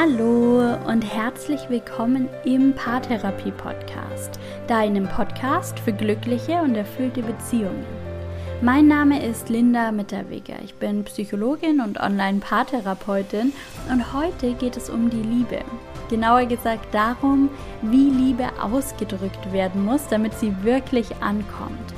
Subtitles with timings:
[0.00, 7.84] Hallo und herzlich willkommen im Paartherapie Podcast, deinem Podcast für glückliche und erfüllte Beziehungen.
[8.62, 10.54] Mein Name ist Linda Mitterweger.
[10.62, 13.52] Ich bin Psychologin und Online-Paartherapeutin
[13.90, 15.64] und heute geht es um die Liebe.
[16.08, 17.48] Genauer gesagt darum,
[17.82, 21.92] wie Liebe ausgedrückt werden muss, damit sie wirklich ankommt.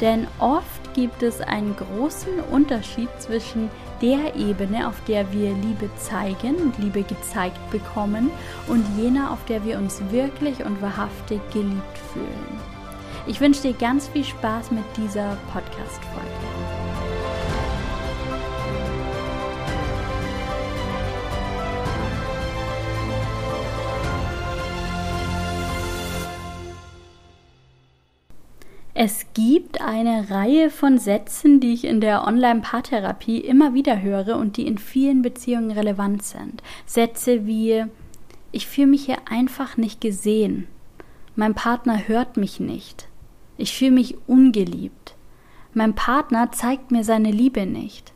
[0.00, 3.68] Denn oft gibt es einen großen Unterschied zwischen
[4.02, 8.30] der Ebene, auf der wir Liebe zeigen und Liebe gezeigt bekommen
[8.66, 12.60] und jener, auf der wir uns wirklich und wahrhaftig geliebt fühlen.
[13.26, 16.81] Ich wünsche dir ganz viel Spaß mit dieser Podcast-Folge.
[29.04, 34.56] Es gibt eine Reihe von Sätzen, die ich in der Online-Paartherapie immer wieder höre und
[34.56, 36.62] die in vielen Beziehungen relevant sind.
[36.86, 37.84] Sätze wie
[38.52, 40.68] Ich fühle mich hier einfach nicht gesehen.
[41.34, 43.08] Mein Partner hört mich nicht.
[43.56, 45.16] Ich fühle mich ungeliebt.
[45.74, 48.12] Mein Partner zeigt mir seine Liebe nicht.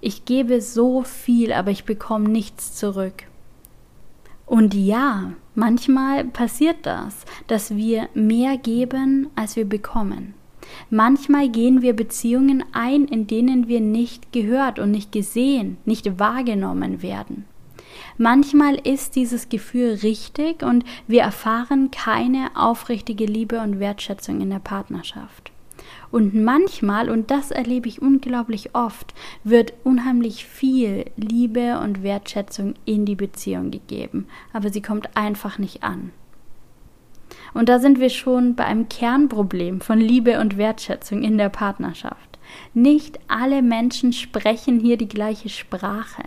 [0.00, 3.22] Ich gebe so viel, aber ich bekomme nichts zurück.
[4.46, 10.34] Und ja, manchmal passiert das, dass wir mehr geben, als wir bekommen.
[10.90, 17.02] Manchmal gehen wir Beziehungen ein, in denen wir nicht gehört und nicht gesehen, nicht wahrgenommen
[17.02, 17.44] werden.
[18.16, 24.58] Manchmal ist dieses Gefühl richtig und wir erfahren keine aufrichtige Liebe und Wertschätzung in der
[24.58, 25.53] Partnerschaft.
[26.10, 33.04] Und manchmal, und das erlebe ich unglaublich oft, wird unheimlich viel Liebe und Wertschätzung in
[33.04, 36.12] die Beziehung gegeben, aber sie kommt einfach nicht an.
[37.52, 42.38] Und da sind wir schon bei einem Kernproblem von Liebe und Wertschätzung in der Partnerschaft.
[42.74, 46.24] Nicht alle Menschen sprechen hier die gleiche Sprache.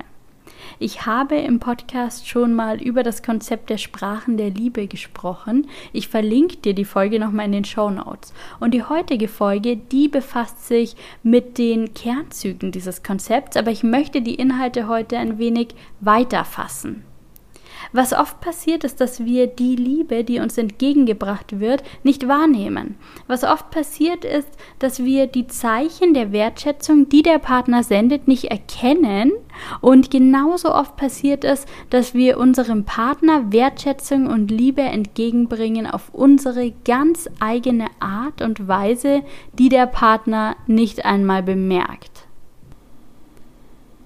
[0.80, 5.68] Ich habe im Podcast schon mal über das Konzept der Sprachen der Liebe gesprochen.
[5.94, 8.34] Ich verlinke dir die Folge nochmal in den Show Notes.
[8.60, 14.22] Und die heutige Folge, die befasst sich mit den Kernzügen dieses Konzepts, aber ich möchte
[14.22, 15.70] die Inhalte heute ein wenig
[16.00, 17.04] weiter fassen.
[17.92, 22.96] Was oft passiert ist, dass wir die Liebe, die uns entgegengebracht wird, nicht wahrnehmen.
[23.28, 24.50] Was oft passiert ist,
[24.80, 29.32] dass wir die Zeichen der Wertschätzung, die der Partner sendet, nicht erkennen.
[29.82, 36.72] Und genauso oft passiert es, dass wir unserem Partner Wertschätzung und Liebe entgegenbringen auf unsere
[36.86, 39.24] ganz eigene Art und Weise,
[39.58, 42.28] die der Partner nicht einmal bemerkt.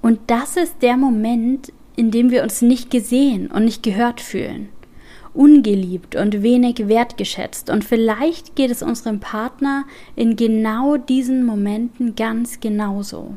[0.02, 4.70] Und das ist der Moment, in dem wir uns nicht gesehen und nicht gehört fühlen,
[5.36, 7.70] ungeliebt und wenig wertgeschätzt.
[7.70, 9.86] Und vielleicht geht es unserem Partner
[10.16, 13.36] in genau diesen Momenten ganz genauso.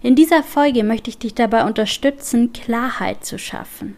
[0.00, 3.96] In dieser Folge möchte ich dich dabei unterstützen, Klarheit zu schaffen.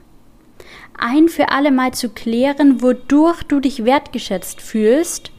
[0.99, 5.31] Ein für alle Mal zu klären, wodurch du dich wertgeschätzt fühlst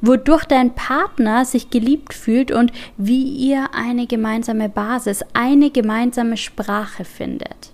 [0.00, 7.04] wodurch dein Partner sich geliebt fühlt und wie ihr eine gemeinsame Basis, eine gemeinsame Sprache
[7.04, 7.69] findet.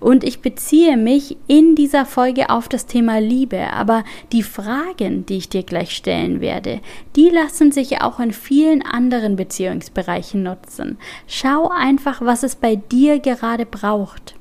[0.00, 5.38] Und ich beziehe mich in dieser Folge auf das Thema Liebe, aber die Fragen, die
[5.38, 6.80] ich dir gleich stellen werde,
[7.16, 10.98] die lassen sich auch in vielen anderen Beziehungsbereichen nutzen.
[11.26, 14.34] Schau einfach, was es bei dir gerade braucht.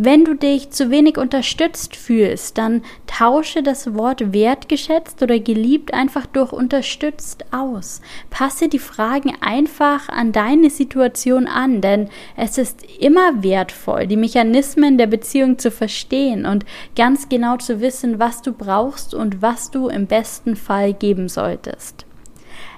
[0.00, 6.24] Wenn du dich zu wenig unterstützt fühlst, dann tausche das Wort wertgeschätzt oder geliebt einfach
[6.26, 8.00] durch unterstützt aus.
[8.30, 14.98] Passe die Fragen einfach an deine Situation an, denn es ist immer wertvoll, die Mechanismen
[14.98, 16.64] der Beziehung zu verstehen und
[16.94, 22.07] ganz genau zu wissen, was du brauchst und was du im besten Fall geben solltest.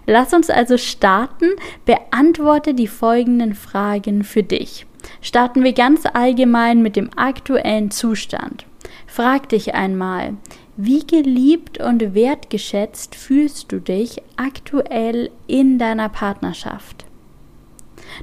[0.06, 1.50] Lass uns also starten.
[1.84, 4.86] Beantworte die folgenden Fragen für dich
[5.20, 8.66] starten wir ganz allgemein mit dem aktuellen Zustand.
[9.06, 10.34] Frag dich einmal,
[10.76, 17.04] wie geliebt und wertgeschätzt fühlst du dich aktuell in deiner Partnerschaft?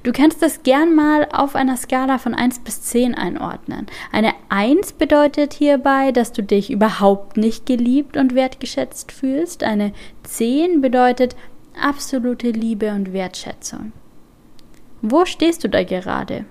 [0.04, 3.88] Du kannst das gern mal auf einer Skala von 1 bis 10 einordnen.
[4.12, 9.64] Eine 1 bedeutet hierbei, dass du dich überhaupt nicht geliebt und wertgeschätzt fühlst.
[9.64, 9.94] Eine
[10.24, 11.36] 10 bedeutet
[11.82, 13.92] absolute Liebe und Wertschätzung.
[15.02, 16.46] Wo stehst du da gerade?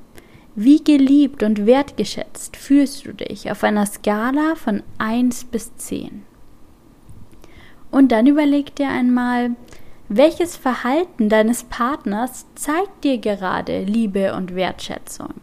[0.54, 6.22] Wie geliebt und wertgeschätzt fühlst du dich auf einer Skala von 1 bis 10?
[7.90, 9.50] Und dann überleg dir einmal,
[10.08, 15.34] welches Verhalten deines Partners zeigt dir gerade Liebe und Wertschätzung?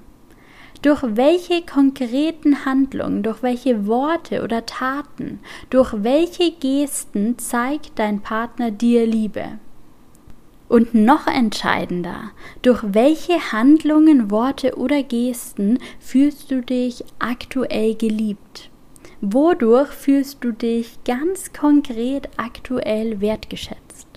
[0.81, 8.71] Durch welche konkreten Handlungen, durch welche Worte oder Taten, durch welche Gesten zeigt dein Partner
[8.71, 9.59] dir Liebe?
[10.73, 12.31] Und noch entscheidender,
[12.63, 18.71] durch welche Handlungen, Worte oder Gesten fühlst du dich aktuell geliebt?
[19.21, 24.07] Wodurch fühlst du dich ganz konkret aktuell wertgeschätzt?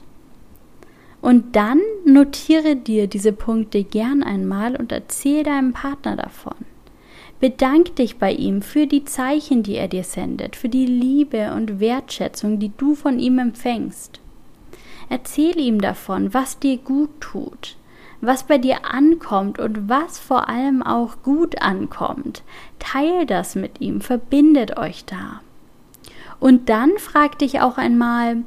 [1.21, 6.57] Und dann notiere dir diese Punkte gern einmal und erzähl deinem Partner davon.
[7.39, 11.81] Bedank dich bei ihm für die Zeichen, die er dir sendet, für die Liebe und
[11.81, 14.23] Wertschätzung, die du von ihm empfängst.
[15.09, 17.77] Erzähl ihm davon, was dir gut tut,
[18.21, 22.43] was bei dir ankommt und was vor allem auch gut ankommt.
[22.79, 25.41] Teil das mit ihm, verbindet euch da.
[26.41, 28.39] Und dann frag dich auch einmal,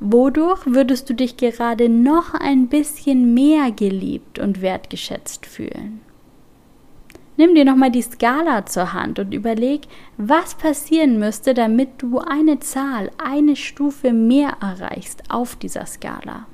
[0.00, 6.00] wodurch würdest du dich gerade noch ein bisschen mehr geliebt und wertgeschätzt fühlen?
[7.36, 9.82] Nimm dir nochmal die Skala zur Hand und überleg,
[10.16, 16.46] was passieren müsste, damit du eine Zahl, eine Stufe mehr erreichst auf dieser Skala.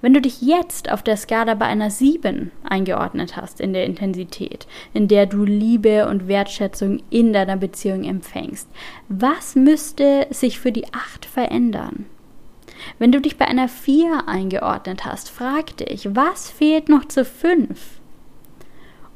[0.00, 4.66] Wenn du dich jetzt auf der Skala bei einer 7 eingeordnet hast in der Intensität,
[4.92, 8.68] in der du Liebe und Wertschätzung in deiner Beziehung empfängst,
[9.08, 12.06] was müsste sich für die 8 verändern?
[12.98, 18.00] Wenn du dich bei einer 4 eingeordnet hast, frag dich, was fehlt noch zu 5?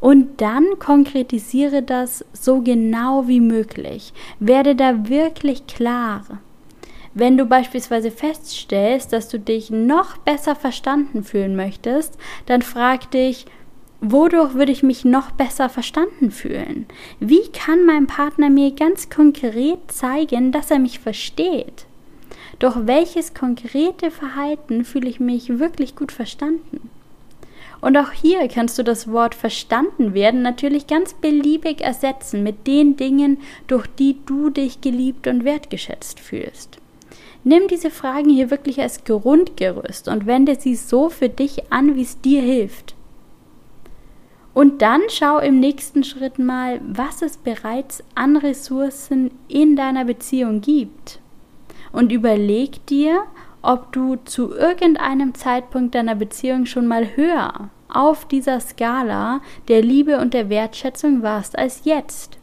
[0.01, 4.13] Und dann konkretisiere das so genau wie möglich.
[4.39, 6.23] Werde da wirklich klar.
[7.15, 12.17] Wenn du beispielsweise feststellst, dass du dich noch besser verstanden fühlen möchtest,
[12.47, 13.47] dann frag dich,
[14.01, 16.87] wodurch würde ich mich noch besser verstanden fühlen?
[17.19, 21.87] Wie kann mein Partner mir ganz konkret zeigen, dass er mich versteht?
[22.61, 26.91] Doch welches konkrete Verhalten fühle ich mich wirklich gut verstanden?
[27.81, 32.97] Und auch hier kannst du das Wort verstanden werden natürlich ganz beliebig ersetzen mit den
[32.97, 36.79] Dingen, durch die du dich geliebt und wertgeschätzt fühlst.
[37.45, 42.03] Nimm diese Fragen hier wirklich als Grundgerüst und wende sie so für dich an, wie
[42.03, 42.95] es dir hilft.
[44.55, 50.61] Und dann schau im nächsten Schritt mal, was es bereits an Ressourcen in deiner Beziehung
[50.61, 51.21] gibt.
[51.93, 53.23] Und überleg dir,
[53.63, 60.19] ob du zu irgendeinem Zeitpunkt deiner Beziehung schon mal höher auf dieser Skala der Liebe
[60.19, 62.39] und der Wertschätzung warst als jetzt.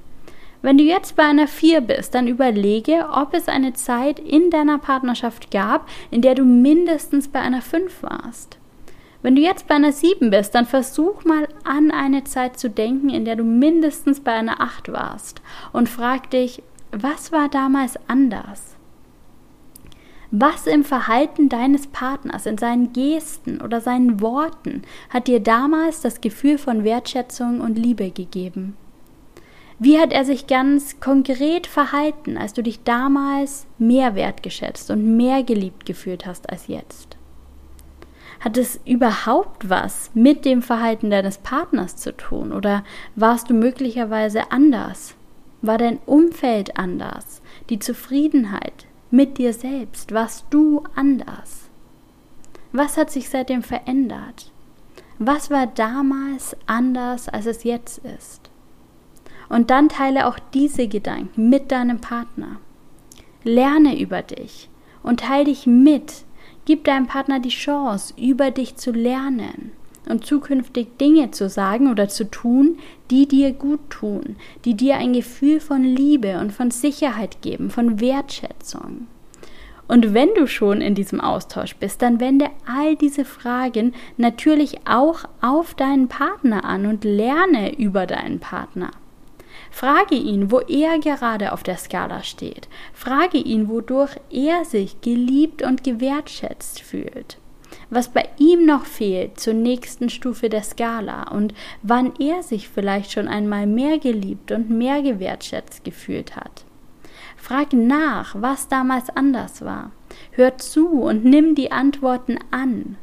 [0.61, 4.79] Wenn du jetzt bei einer 4 bist, dann überlege, ob es eine Zeit in deiner
[4.79, 8.57] Partnerschaft gab, in der du mindestens bei einer 5 warst.
[9.21, 13.09] Wenn du jetzt bei einer 7 bist, dann versuch mal an eine Zeit zu denken,
[13.09, 15.41] in der du mindestens bei einer 8 warst
[15.71, 18.75] und frag dich, was war damals anders?
[20.31, 26.21] Was im Verhalten deines Partners, in seinen Gesten oder seinen Worten hat dir damals das
[26.21, 28.75] Gefühl von Wertschätzung und Liebe gegeben?
[29.77, 35.43] Wie hat er sich ganz konkret verhalten, als du dich damals mehr wertgeschätzt und mehr
[35.43, 37.17] geliebt gefühlt hast als jetzt?
[38.39, 42.83] Hat es überhaupt was mit dem Verhalten deines Partners zu tun oder
[43.15, 45.15] warst du möglicherweise anders?
[45.61, 47.41] War dein Umfeld anders?
[47.69, 50.13] Die Zufriedenheit, mit dir selbst?
[50.13, 51.69] Warst du anders?
[52.71, 54.51] Was hat sich seitdem verändert?
[55.17, 58.49] Was war damals anders, als es jetzt ist?
[59.47, 62.57] Und dann teile auch diese Gedanken mit deinem Partner.
[63.43, 64.69] Lerne über dich
[65.03, 66.25] und teile dich mit.
[66.65, 69.71] Gib deinem Partner die Chance, über dich zu lernen
[70.09, 72.77] und zukünftig Dinge zu sagen oder zu tun,
[73.11, 74.35] die dir gut tun,
[74.65, 79.07] die dir ein Gefühl von Liebe und von Sicherheit geben, von Wertschätzung.
[79.87, 85.25] Und wenn du schon in diesem Austausch bist, dann wende all diese Fragen natürlich auch
[85.41, 88.91] auf deinen Partner an und lerne über deinen Partner.
[89.69, 92.67] Frage ihn, wo er gerade auf der Skala steht.
[92.93, 97.37] Frage ihn, wodurch er sich geliebt und gewertschätzt fühlt
[97.89, 103.11] was bei ihm noch fehlt zur nächsten Stufe der Skala und wann er sich vielleicht
[103.11, 106.65] schon einmal mehr geliebt und mehr gewertschätzt gefühlt hat.
[107.37, 109.91] Frag nach, was damals anders war.
[110.31, 112.97] Hör zu und nimm die Antworten an.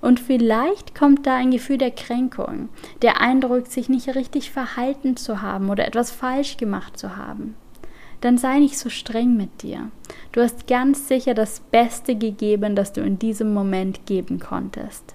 [0.00, 2.68] Und vielleicht kommt da ein Gefühl der Kränkung,
[3.02, 7.56] der Eindruck, sich nicht richtig verhalten zu haben oder etwas falsch gemacht zu haben
[8.20, 9.90] dann sei nicht so streng mit dir.
[10.32, 15.14] Du hast ganz sicher das Beste gegeben, das du in diesem Moment geben konntest.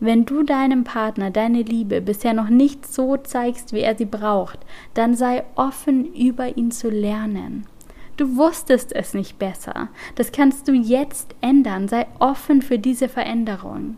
[0.00, 4.58] Wenn du deinem Partner deine Liebe bisher noch nicht so zeigst, wie er sie braucht,
[4.92, 7.66] dann sei offen, über ihn zu lernen.
[8.16, 9.88] Du wusstest es nicht besser.
[10.14, 11.88] Das kannst du jetzt ändern.
[11.88, 13.96] Sei offen für diese Veränderung.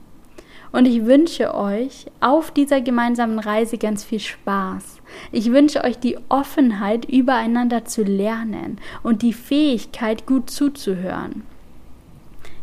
[0.72, 5.00] Und ich wünsche euch auf dieser gemeinsamen Reise ganz viel Spaß.
[5.32, 11.42] Ich wünsche euch die Offenheit, übereinander zu lernen und die Fähigkeit, gut zuzuhören.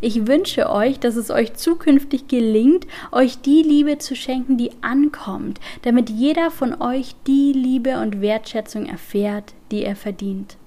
[0.02, 5.62] Ich wünsche euch, dass es euch zukünftig gelingt, euch die Liebe zu schenken, die ankommt,
[5.84, 10.58] damit jeder von euch die Liebe und Wertschätzung erfährt, die er verdient.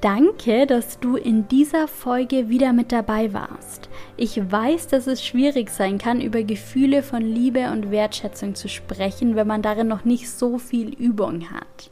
[0.00, 3.90] Danke, dass du in dieser Folge wieder mit dabei warst.
[4.16, 9.36] Ich weiß, dass es schwierig sein kann, über Gefühle von Liebe und Wertschätzung zu sprechen,
[9.36, 11.90] wenn man darin noch nicht so viel Übung hat.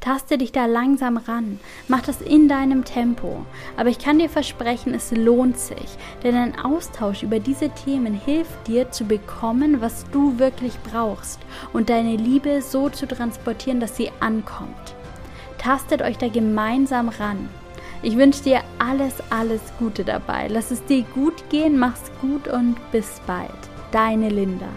[0.00, 1.58] Taste dich da langsam ran,
[1.88, 3.46] mach das in deinem Tempo.
[3.78, 8.68] Aber ich kann dir versprechen, es lohnt sich, denn ein Austausch über diese Themen hilft
[8.68, 11.40] dir zu bekommen, was du wirklich brauchst
[11.72, 14.95] und deine Liebe so zu transportieren, dass sie ankommt.
[15.58, 17.48] Tastet euch da gemeinsam ran.
[18.02, 20.48] Ich wünsche dir alles, alles Gute dabei.
[20.48, 23.50] Lass es dir gut gehen, mach's gut und bis bald.
[23.90, 24.68] Deine Linda.